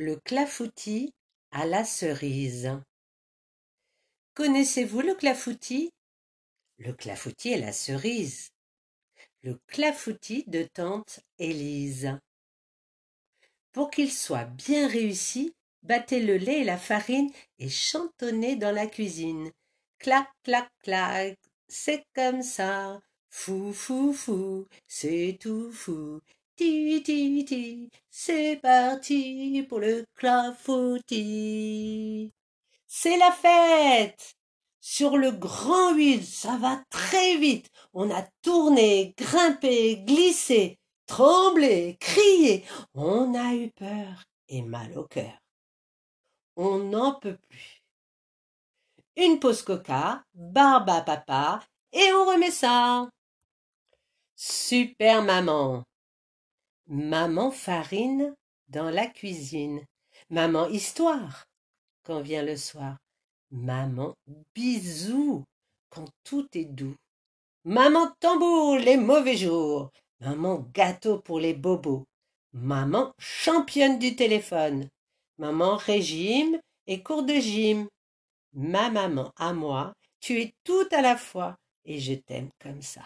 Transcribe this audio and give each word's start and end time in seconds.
Le 0.00 0.14
clafoutis 0.14 1.12
à 1.50 1.66
la 1.66 1.84
cerise. 1.84 2.70
Connaissez-vous 4.34 5.00
le 5.00 5.16
clafoutis? 5.16 5.90
Le 6.76 6.92
clafoutis 6.92 7.48
et 7.48 7.58
la 7.58 7.72
cerise. 7.72 8.50
Le 9.42 9.58
clafoutis 9.66 10.44
de 10.46 10.62
tante 10.62 11.18
Élise. 11.40 12.16
Pour 13.72 13.90
qu'il 13.90 14.12
soit 14.12 14.44
bien 14.44 14.86
réussi, 14.86 15.52
battez 15.82 16.20
le 16.20 16.36
lait 16.36 16.60
et 16.60 16.64
la 16.64 16.78
farine 16.78 17.32
et 17.58 17.68
chantonnez 17.68 18.54
dans 18.54 18.72
la 18.72 18.86
cuisine. 18.86 19.50
Clac, 19.98 20.28
clac, 20.44 20.68
clac, 20.84 21.36
c'est 21.66 22.04
comme 22.14 22.42
ça. 22.42 23.00
Fou, 23.30 23.72
fou, 23.72 24.12
fou, 24.12 24.68
c'est 24.86 25.38
tout 25.40 25.72
fou. 25.72 26.20
C'est 28.10 28.56
parti 28.60 29.64
pour 29.68 29.78
le 29.78 30.04
clafoutis. 30.14 30.72
C'est 32.86 33.16
la 33.16 33.30
fête! 33.30 34.34
Sur 34.80 35.18
le 35.18 35.30
grand 35.32 35.94
huile, 35.94 36.24
ça 36.24 36.56
va 36.56 36.82
très 36.90 37.36
vite. 37.36 37.70
On 37.92 38.10
a 38.10 38.22
tourné, 38.42 39.14
grimpé, 39.16 39.98
glissé, 39.98 40.78
tremblé, 41.06 41.96
crié. 42.00 42.64
On 42.94 43.34
a 43.34 43.54
eu 43.54 43.70
peur 43.70 44.24
et 44.48 44.62
mal 44.62 44.96
au 44.98 45.04
cœur. 45.04 45.38
On 46.56 46.78
n'en 46.78 47.14
peut 47.20 47.36
plus. 47.36 47.84
Une 49.16 49.38
pause 49.38 49.62
coca, 49.62 50.24
barbe 50.34 50.90
à 50.90 51.02
papa, 51.02 51.60
et 51.92 52.12
on 52.12 52.24
remet 52.24 52.50
ça. 52.50 53.08
Super 54.34 55.22
maman. 55.22 55.87
Maman 56.90 57.50
farine 57.50 58.34
dans 58.68 58.88
la 58.88 59.06
cuisine. 59.06 59.84
Maman 60.30 60.68
histoire 60.68 61.44
quand 62.02 62.22
vient 62.22 62.42
le 62.42 62.56
soir. 62.56 62.96
Maman 63.50 64.14
bisous 64.54 65.44
quand 65.90 66.08
tout 66.24 66.48
est 66.54 66.64
doux. 66.64 66.96
Maman 67.64 68.10
tambour 68.20 68.78
les 68.78 68.96
mauvais 68.96 69.36
jours. 69.36 69.90
Maman 70.20 70.66
gâteau 70.72 71.18
pour 71.20 71.40
les 71.40 71.52
bobos. 71.52 72.04
Maman 72.54 73.12
championne 73.18 73.98
du 73.98 74.16
téléphone. 74.16 74.88
Maman 75.36 75.76
régime 75.76 76.58
et 76.86 77.02
cours 77.02 77.22
de 77.22 77.34
gym. 77.34 77.86
Ma 78.54 78.88
maman 78.88 79.30
à 79.36 79.52
moi, 79.52 79.92
tu 80.20 80.40
es 80.40 80.54
tout 80.64 80.88
à 80.90 81.02
la 81.02 81.18
fois 81.18 81.54
et 81.84 82.00
je 82.00 82.14
t'aime 82.14 82.48
comme 82.58 82.80
ça. 82.80 83.02